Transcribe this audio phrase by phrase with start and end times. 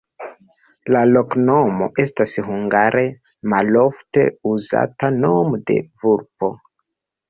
[0.95, 3.05] La loknomo estas hungare
[3.55, 4.27] malofte
[4.57, 6.57] uzata nomo de vulpo.